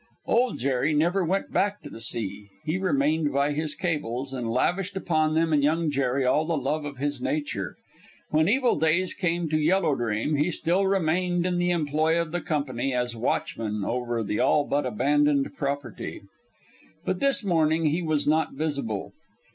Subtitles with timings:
[0.25, 2.47] Old Jerry never went back to the sea.
[2.65, 6.85] He remained by his cables, and lavished upon them and Young Jerry all the love
[6.85, 7.75] of his nature.
[8.31, 12.31] When evil days came to the Yellow Dream, he still remained in the employ of
[12.31, 16.21] the company as watchman over the all but abandoned property.
[17.05, 19.13] But this morning he was not visible.